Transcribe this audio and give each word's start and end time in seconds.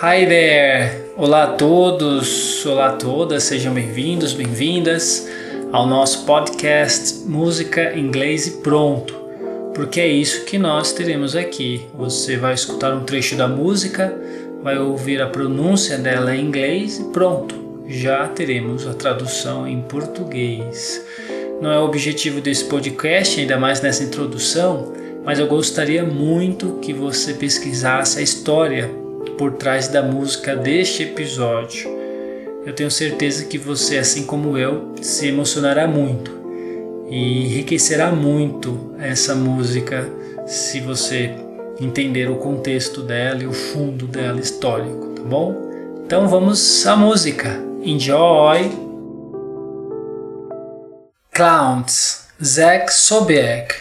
Hi 0.00 0.26
there! 0.26 1.12
Olá 1.16 1.44
a 1.44 1.46
todos, 1.48 2.64
olá 2.64 2.86
a 2.86 2.92
todas, 2.92 3.44
sejam 3.44 3.74
bem-vindos, 3.74 4.32
bem-vindas 4.32 5.28
ao 5.70 5.86
nosso 5.86 6.24
podcast 6.24 7.28
Música, 7.28 7.96
Inglês 7.96 8.46
e 8.46 8.50
Pronto, 8.62 9.14
porque 9.74 10.00
é 10.00 10.08
isso 10.08 10.44
que 10.46 10.56
nós 10.58 10.92
teremos 10.92 11.36
aqui. 11.36 11.86
Você 11.94 12.38
vai 12.38 12.54
escutar 12.54 12.94
um 12.94 13.04
trecho 13.04 13.36
da 13.36 13.46
música, 13.46 14.12
vai 14.62 14.78
ouvir 14.78 15.20
a 15.20 15.28
pronúncia 15.28 15.98
dela 15.98 16.34
em 16.34 16.46
inglês 16.46 16.98
e 16.98 17.04
pronto, 17.12 17.84
já 17.86 18.26
teremos 18.28 18.86
a 18.86 18.94
tradução 18.94 19.68
em 19.68 19.82
português. 19.82 21.04
Não 21.60 21.70
é 21.70 21.78
o 21.78 21.84
objetivo 21.84 22.40
desse 22.40 22.64
podcast, 22.64 23.38
ainda 23.38 23.58
mais 23.58 23.80
nessa 23.82 24.02
introdução, 24.02 24.92
mas 25.22 25.38
eu 25.38 25.46
gostaria 25.46 26.02
muito 26.02 26.78
que 26.80 26.92
você 26.92 27.34
pesquisasse 27.34 28.18
a 28.18 28.22
história 28.22 29.01
por 29.42 29.54
trás 29.54 29.88
da 29.88 30.04
música 30.04 30.54
deste 30.54 31.02
episódio. 31.02 31.90
Eu 32.64 32.72
tenho 32.72 32.92
certeza 32.92 33.44
que 33.44 33.58
você, 33.58 33.98
assim 33.98 34.24
como 34.24 34.56
eu, 34.56 34.94
se 35.02 35.26
emocionará 35.26 35.84
muito 35.88 36.30
e 37.10 37.46
enriquecerá 37.46 38.12
muito 38.12 38.94
essa 39.00 39.34
música 39.34 40.08
se 40.46 40.78
você 40.78 41.34
entender 41.80 42.30
o 42.30 42.36
contexto 42.36 43.02
dela 43.02 43.42
e 43.42 43.46
o 43.48 43.52
fundo 43.52 44.06
dela 44.06 44.38
histórico, 44.38 45.08
tá 45.08 45.22
bom? 45.24 45.56
Então 46.06 46.28
vamos 46.28 46.86
à 46.86 46.94
música. 46.94 47.60
Enjoy! 47.82 48.70
Clowns, 51.32 52.28
Zach 52.40 52.92
Sobiek. 52.92 53.74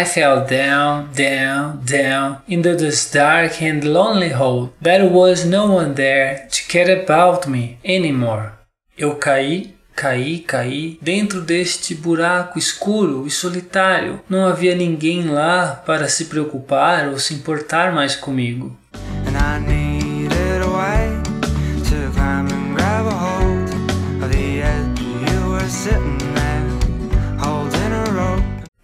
I 0.00 0.04
fell 0.06 0.46
down, 0.46 1.12
down, 1.12 1.82
down 1.84 2.38
into 2.48 2.74
this 2.74 3.10
dark 3.10 3.60
and 3.60 3.84
lonely 3.84 4.30
hole. 4.30 4.72
There 4.80 5.06
was 5.06 5.44
no 5.44 5.74
one 5.74 5.94
there 5.94 6.48
to 6.50 6.68
care 6.68 7.02
about 7.02 7.46
me 7.46 7.76
anymore. 7.84 8.52
Eu 8.96 9.16
caí, 9.16 9.74
caí, 9.94 10.38
caí 10.38 10.98
dentro 11.02 11.42
deste 11.42 11.94
buraco 11.94 12.58
escuro 12.58 13.26
e 13.26 13.30
solitário. 13.30 14.22
Não 14.26 14.46
havia 14.46 14.74
ninguém 14.74 15.28
lá 15.28 15.82
para 15.84 16.08
se 16.08 16.24
preocupar 16.24 17.08
ou 17.08 17.18
se 17.18 17.34
importar 17.34 17.92
mais 17.92 18.16
comigo. 18.16 18.74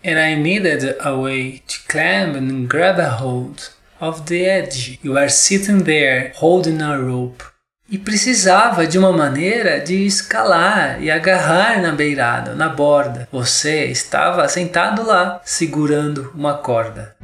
And 0.06 0.20
I 0.20 0.36
needed 0.36 0.96
a 1.00 1.16
way 1.16 1.62
to 1.66 1.78
climb 1.88 2.36
and 2.36 2.68
grab 2.68 3.00
a 3.00 3.10
hold 3.10 3.72
of 4.00 4.26
the 4.26 4.44
edge. 4.44 5.00
You 5.02 5.18
are 5.18 5.28
sitting 5.28 5.82
there 5.82 6.32
holding 6.36 6.80
a 6.80 6.96
rope. 6.96 7.42
E 7.90 7.98
precisava 7.98 8.86
de 8.86 8.98
uma 8.98 9.12
maneira 9.12 9.80
de 9.80 10.06
escalar 10.06 11.02
e 11.02 11.10
agarrar 11.10 11.82
na 11.82 11.90
beirada, 11.90 12.54
na 12.54 12.68
borda. 12.68 13.28
Você 13.32 13.86
estava 13.86 14.48
sentado 14.48 15.04
lá, 15.04 15.40
segurando 15.44 16.32
uma 16.34 16.54
corda. 16.54 17.16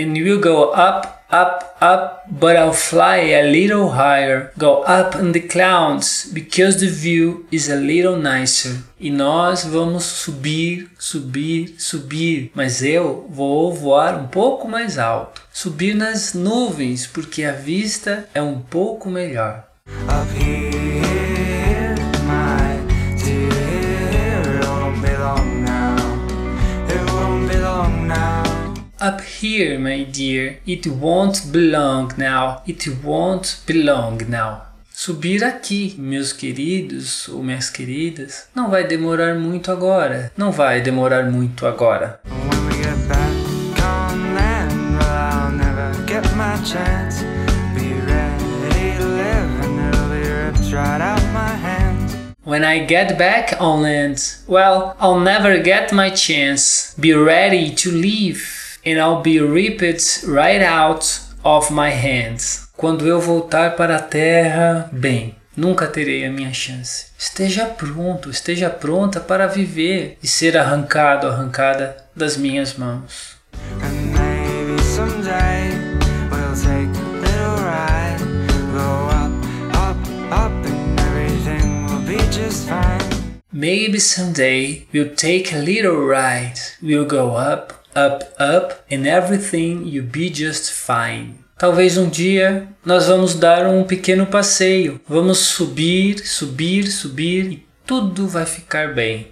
And 0.00 0.12
we'll 0.12 0.40
go 0.40 0.72
up 0.72 1.17
up, 1.30 1.76
up, 1.80 2.24
but 2.28 2.56
I'll 2.56 2.72
fly 2.72 3.16
a 3.16 3.50
little 3.50 3.90
higher. 3.90 4.52
Go 4.58 4.82
up 4.82 5.14
in 5.14 5.32
the 5.32 5.40
clouds 5.40 6.30
because 6.32 6.80
the 6.80 6.88
view 6.88 7.46
is 7.50 7.68
a 7.68 7.76
little 7.76 8.16
nicer. 8.16 8.82
E 8.98 9.10
nós 9.10 9.64
vamos 9.64 10.04
subir, 10.04 10.90
subir, 10.98 11.76
subir, 11.78 12.50
mas 12.54 12.82
eu 12.82 13.26
vou 13.30 13.72
voar 13.72 14.16
um 14.16 14.26
pouco 14.26 14.68
mais 14.68 14.98
alto. 14.98 15.42
Subir 15.52 15.94
nas 15.94 16.34
nuvens 16.34 17.06
porque 17.06 17.44
a 17.44 17.52
vista 17.52 18.28
é 18.34 18.42
um 18.42 18.60
pouco 18.60 19.08
melhor. 19.08 19.64
Up 19.86 20.28
here. 20.38 21.17
Up 29.00 29.20
here, 29.20 29.78
my 29.78 30.02
dear, 30.02 30.58
it 30.66 30.84
won't 30.88 31.52
belong 31.52 32.12
now, 32.18 32.62
it 32.66 32.84
won't 33.04 33.62
belong 33.64 34.18
now. 34.28 34.62
Subir 34.92 35.44
aqui, 35.44 35.94
meus 35.96 36.32
queridos 36.32 37.28
ou 37.28 37.40
minhas 37.40 37.70
queridas, 37.70 38.48
não 38.52 38.68
vai 38.68 38.84
demorar 38.88 39.36
muito 39.36 39.70
agora, 39.70 40.32
não 40.36 40.50
vai 40.50 40.80
demorar 40.80 41.30
muito 41.30 41.64
agora. 41.64 42.18
When 52.44 52.64
I 52.64 52.84
get 52.84 53.16
back 53.16 53.54
on 53.60 53.82
land, 53.82 54.18
well, 54.48 54.96
I'll 54.98 55.20
never 55.20 55.62
get 55.62 55.92
my 55.92 56.10
chance. 56.10 56.94
Be 56.98 57.14
ready 57.14 57.70
to 57.76 57.92
leave 57.92 58.57
and 58.84 58.98
I'll 58.98 59.22
be 59.22 59.40
ripped 59.40 60.24
right 60.26 60.62
out 60.62 61.04
of 61.44 61.70
my 61.72 61.90
hands. 61.90 62.68
Quando 62.76 63.06
eu 63.06 63.20
voltar 63.20 63.74
para 63.76 63.96
a 63.96 64.00
terra, 64.00 64.88
bem, 64.92 65.34
nunca 65.56 65.86
terei 65.86 66.24
a 66.24 66.30
minha 66.30 66.52
chance. 66.52 67.06
Esteja 67.18 67.66
pronto, 67.66 68.30
esteja 68.30 68.70
pronta 68.70 69.18
para 69.20 69.46
viver 69.46 70.16
e 70.22 70.28
ser 70.28 70.56
arrancado, 70.56 71.26
arrancada 71.26 71.96
das 72.14 72.36
minhas 72.36 72.74
mãos. 72.74 73.36
Maybe 83.50 83.98
someday 83.98 84.86
we'll 84.92 85.16
take 85.16 85.52
a 85.52 85.58
little 85.58 86.06
ride. 86.06 86.60
We'll 86.80 87.06
go 87.06 87.34
up 87.34 87.77
up, 88.06 88.24
up, 88.38 88.84
and 88.90 89.06
everything 89.06 89.86
you'll 89.86 90.06
be 90.06 90.30
just 90.30 90.72
fine. 90.72 91.34
Talvez 91.58 91.96
um 91.96 92.08
dia 92.08 92.68
nós 92.84 93.08
vamos 93.08 93.34
dar 93.34 93.66
um 93.66 93.82
pequeno 93.82 94.26
passeio, 94.26 95.00
vamos 95.08 95.38
subir, 95.38 96.24
subir, 96.24 96.86
subir 96.86 97.52
e 97.52 97.66
tudo 97.84 98.28
vai 98.28 98.46
ficar 98.46 98.94
bem. 98.94 99.28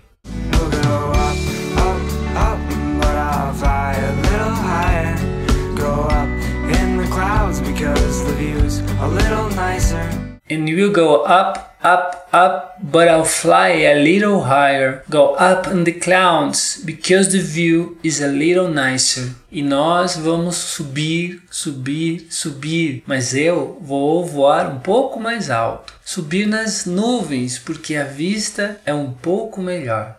And 10.49 10.65
we'll 10.65 10.93
go 10.93 11.23
up 11.25 11.67
up, 11.87 12.29
up, 12.33 12.77
but 12.83 13.09
I'll 13.09 13.25
fly 13.25 13.69
a 13.69 13.95
little 13.95 14.43
higher. 14.43 15.05
Go 15.09 15.34
up 15.34 15.67
in 15.69 15.84
the 15.84 15.93
clouds 15.93 16.83
because 16.84 17.33
the 17.33 17.41
view 17.41 17.99
is 18.03 18.21
a 18.21 18.27
little 18.27 18.69
nicer. 18.69 19.35
E 19.50 19.62
nós 19.62 20.17
vamos 20.17 20.56
subir, 20.56 21.43
subir, 21.50 22.26
subir, 22.31 23.03
mas 23.06 23.35
eu 23.35 23.79
vou 23.81 24.25
voar 24.25 24.69
um 24.69 24.81
pouco 24.81 25.20
mais 25.20 25.50
alto. 25.50 25.94
Subir 26.05 26.47
nas 26.47 26.85
nuvens 26.87 27.59
porque 27.59 27.94
a 27.94 28.05
vista 28.05 28.81
é 28.85 28.93
um 28.93 29.12
pouco 29.12 29.61
melhor. 29.61 30.19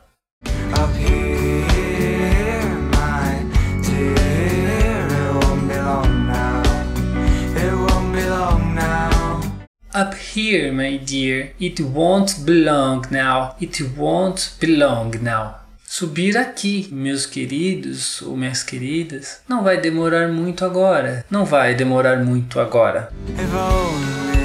Up 9.97 10.13
here. 10.13 10.71
My 10.71 10.97
dear, 10.97 11.53
it 11.59 11.79
won't 11.81 12.45
belong 12.45 13.07
now, 13.09 13.55
it 13.59 13.81
won't 13.97 14.53
belong 14.59 15.15
now. 15.23 15.55
Subir 15.87 16.37
aqui, 16.37 16.87
meus 16.91 17.25
queridos 17.25 18.21
ou 18.21 18.37
minhas 18.37 18.61
queridas, 18.61 19.39
não 19.49 19.63
vai 19.63 19.81
demorar 19.81 20.27
muito 20.27 20.63
agora, 20.63 21.25
não 21.31 21.45
vai 21.45 21.73
demorar 21.73 22.23
muito 22.23 22.59
agora. 22.59 23.11
If 23.29 23.51
only 23.55 24.37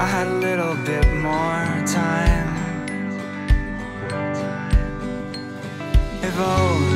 I 0.00 0.06
had 0.06 0.26
a 0.28 0.38
little 0.38 0.74
bit 0.86 1.06
more 1.20 1.84
time. 1.84 2.48
If 6.22 6.38
only 6.40 6.95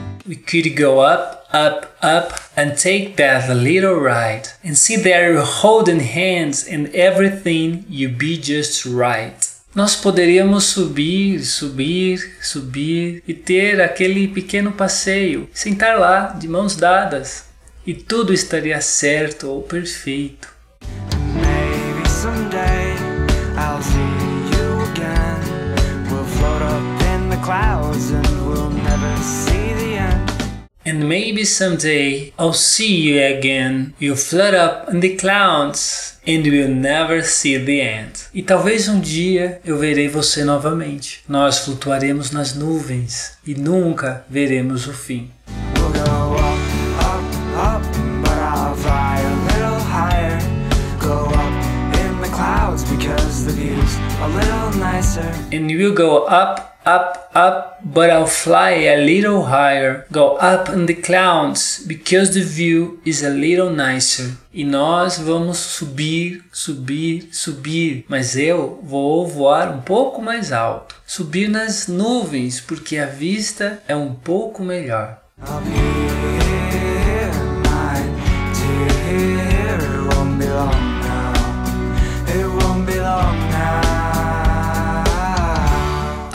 We 0.27 0.35
could 0.35 0.75
go 0.75 0.99
up, 0.99 1.47
up, 1.51 1.97
up 2.01 2.33
and 2.55 2.77
take 2.77 3.15
that 3.17 3.49
little 3.49 3.95
ride 3.95 4.49
and 4.63 4.77
see 4.77 4.95
there 4.95 5.41
holding 5.41 6.01
hands 6.01 6.67
and 6.67 6.87
everything 6.93 7.85
you 7.89 8.09
be 8.09 8.37
just 8.37 8.85
right. 8.85 9.47
nós 9.73 9.95
poderíamos 9.95 10.65
subir, 10.65 11.45
subir, 11.45 12.19
subir 12.41 13.23
e 13.25 13.33
ter 13.33 13.81
aquele 13.81 14.27
pequeno 14.27 14.73
passeio, 14.73 15.49
sentar 15.53 15.97
lá 15.97 16.35
de 16.37 16.45
mãos 16.45 16.75
dadas 16.75 17.45
e 17.87 17.93
tudo 17.93 18.33
estaria 18.33 18.81
certo 18.81 19.47
ou 19.47 19.63
perfeito. 19.63 20.49
Maybe 21.33 22.09
someday 22.09 22.91
And 30.91 31.07
maybe 31.07 31.45
someday 31.45 32.33
I'll 32.37 32.51
see 32.51 32.93
you 32.93 33.23
again. 33.23 33.93
You'll 33.97 34.17
float 34.17 34.53
up 34.53 34.89
in 34.89 34.99
the 34.99 35.15
clouds 35.15 36.19
and 36.27 36.43
we'll 36.45 36.67
never 36.67 37.21
see 37.21 37.55
the 37.57 37.79
end. 37.79 38.27
E 38.33 38.43
talvez 38.43 38.89
um 38.89 38.99
dia 38.99 39.61
eu 39.63 39.77
verei 39.77 40.09
você 40.09 40.43
novamente. 40.43 41.23
Nós 41.29 41.59
flutuaremos 41.59 42.31
nas 42.31 42.55
nuvens 42.55 43.37
e 43.47 43.55
nunca 43.55 44.25
veremos 44.29 44.85
o 44.85 44.91
fim. 44.91 45.31
And 55.53 55.67
we'll 55.67 55.93
go 55.93 56.25
up 56.25 56.71
up, 56.85 57.20
up, 57.33 57.79
but 57.83 58.09
I'll 58.09 58.27
fly 58.27 58.71
a 58.71 58.97
little 58.97 59.43
higher, 59.43 60.05
go 60.11 60.37
up 60.37 60.69
in 60.69 60.85
the 60.85 60.93
clouds, 60.93 61.83
because 61.85 62.33
the 62.33 62.43
view 62.43 62.99
is 63.05 63.23
a 63.23 63.29
little 63.29 63.69
nicer. 63.69 64.37
E 64.53 64.63
nós 64.63 65.17
vamos 65.17 65.57
subir, 65.57 66.43
subir, 66.51 67.29
subir, 67.31 68.05
mas 68.07 68.35
eu 68.35 68.79
vou 68.83 69.27
voar 69.27 69.71
um 69.71 69.81
pouco 69.81 70.21
mais 70.21 70.51
alto, 70.51 70.95
subir 71.05 71.47
nas 71.47 71.87
nuvens, 71.87 72.59
porque 72.59 72.97
a 72.97 73.05
vista 73.05 73.81
é 73.87 73.95
um 73.95 74.13
pouco 74.13 74.63
melhor. 74.63 75.21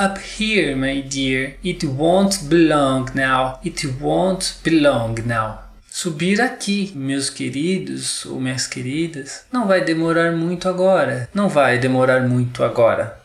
Up 0.06 0.18
here, 0.18 0.76
my 0.76 1.00
dear. 1.00 1.56
It 1.64 1.84
won't 1.84 2.48
belong 2.48 3.10
now. 3.14 3.58
It 3.64 3.84
won't 4.00 4.60
belong 4.62 5.16
now. 5.26 5.62
Subir 5.88 6.40
aqui, 6.40 6.92
meus 6.94 7.28
queridos 7.28 8.24
ou 8.26 8.38
minhas 8.38 8.66
queridas, 8.66 9.44
não 9.50 9.66
vai 9.66 9.82
demorar 9.82 10.32
muito 10.32 10.68
agora. 10.68 11.28
Não 11.34 11.48
vai 11.48 11.78
demorar 11.78 12.20
muito 12.20 12.62
agora. 12.62 13.18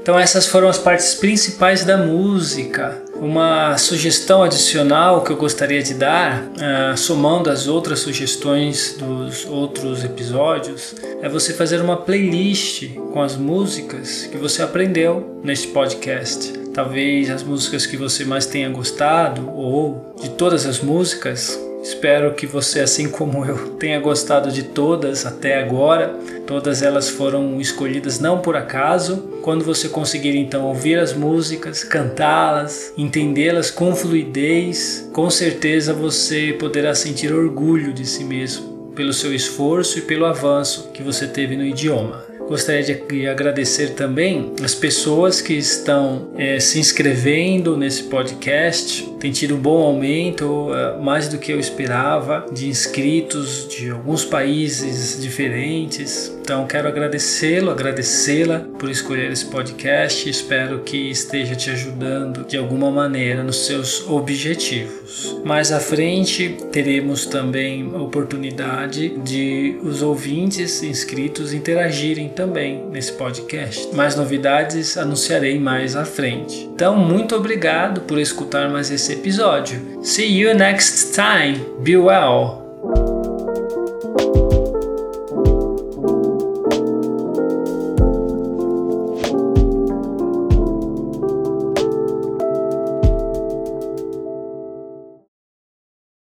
Então 0.00 0.18
essas 0.18 0.46
foram 0.46 0.68
as 0.68 0.78
partes 0.78 1.14
principais 1.14 1.84
da 1.84 1.96
música. 1.96 3.02
Uma 3.20 3.78
sugestão 3.78 4.42
adicional 4.42 5.22
que 5.22 5.30
eu 5.30 5.36
gostaria 5.36 5.82
de 5.82 5.94
dar, 5.94 6.42
uh, 6.42 6.96
somando 6.96 7.50
as 7.50 7.66
outras 7.66 8.00
sugestões 8.00 8.96
dos 8.98 9.46
outros 9.46 10.04
episódios, 10.04 10.94
é 11.22 11.28
você 11.28 11.52
fazer 11.52 11.80
uma 11.80 11.96
playlist 11.96 12.94
com 13.12 13.22
as 13.22 13.36
músicas 13.36 14.26
que 14.26 14.36
você 14.36 14.62
aprendeu 14.62 15.40
neste 15.42 15.68
podcast. 15.68 16.52
Talvez 16.74 17.30
as 17.30 17.42
músicas 17.42 17.86
que 17.86 17.96
você 17.96 18.24
mais 18.24 18.44
tenha 18.44 18.68
gostado, 18.68 19.50
ou 19.50 20.14
de 20.20 20.30
todas 20.30 20.66
as 20.66 20.80
músicas, 20.80 21.58
Espero 21.86 22.34
que 22.34 22.48
você, 22.48 22.80
assim 22.80 23.08
como 23.08 23.44
eu, 23.44 23.74
tenha 23.78 24.00
gostado 24.00 24.50
de 24.50 24.64
todas 24.64 25.24
até 25.24 25.62
agora. 25.62 26.16
Todas 26.44 26.82
elas 26.82 27.08
foram 27.08 27.60
escolhidas 27.60 28.18
não 28.18 28.40
por 28.40 28.56
acaso. 28.56 29.35
Quando 29.46 29.64
você 29.64 29.88
conseguir 29.88 30.36
então 30.36 30.64
ouvir 30.64 30.98
as 30.98 31.12
músicas, 31.12 31.84
cantá-las, 31.84 32.92
entendê-las 32.98 33.70
com 33.70 33.94
fluidez, 33.94 35.08
com 35.12 35.30
certeza 35.30 35.94
você 35.94 36.52
poderá 36.58 36.96
sentir 36.96 37.32
orgulho 37.32 37.92
de 37.92 38.04
si 38.04 38.24
mesmo 38.24 38.90
pelo 38.96 39.12
seu 39.12 39.32
esforço 39.32 40.00
e 40.00 40.02
pelo 40.02 40.24
avanço 40.24 40.90
que 40.92 41.00
você 41.00 41.28
teve 41.28 41.56
no 41.56 41.62
idioma. 41.62 42.24
Gostaria 42.48 42.82
de 42.82 43.28
agradecer 43.28 43.90
também 43.90 44.52
as 44.64 44.74
pessoas 44.74 45.40
que 45.40 45.52
estão 45.52 46.32
é, 46.36 46.58
se 46.58 46.80
inscrevendo 46.80 47.76
nesse 47.76 48.02
podcast. 48.04 49.08
Tem 49.18 49.32
tido 49.32 49.56
um 49.56 49.58
bom 49.58 49.82
aumento, 49.82 50.72
é, 50.74 50.98
mais 50.98 51.28
do 51.28 51.38
que 51.38 51.52
eu 51.52 51.58
esperava, 51.58 52.46
de 52.52 52.68
inscritos 52.68 53.66
de 53.68 53.90
alguns 53.90 54.24
países 54.24 55.20
diferentes. 55.20 56.32
Então 56.40 56.66
quero 56.66 56.86
agradecê-lo, 56.86 57.70
agradecê-la 57.70 58.60
por 58.78 58.90
escolher 58.90 59.32
esse 59.32 59.46
podcast. 59.46 60.28
Espero 60.28 60.80
que 60.80 61.10
esteja 61.10 61.56
te 61.56 61.70
ajudando 61.70 62.44
de 62.44 62.56
alguma 62.56 62.90
maneira 62.90 63.42
nos 63.42 63.66
seus 63.66 64.08
objetivos. 64.08 65.40
Mais 65.44 65.72
à 65.72 65.80
frente 65.80 66.56
teremos 66.70 67.26
também 67.26 67.90
a 67.94 67.98
oportunidade 67.98 69.16
de 69.18 69.76
os 69.82 70.02
ouvintes 70.02 70.82
inscritos 70.82 71.52
interagirem 71.52 72.28
também 72.28 72.84
nesse 72.90 73.12
podcast. 73.12 73.88
Mais 73.94 74.14
novidades 74.14 74.96
anunciarei 74.96 75.58
mais 75.58 75.96
à 75.96 76.04
frente. 76.04 76.68
Então 76.76 76.94
muito 76.94 77.34
obrigado 77.34 78.02
por 78.02 78.18
escutar 78.18 78.68
mais 78.68 78.90
esse 78.90 79.14
episódio. 79.14 80.04
See 80.04 80.38
you 80.38 80.54
next 80.54 81.14
time. 81.14 81.58
Be 81.82 81.96
well. 81.96 82.65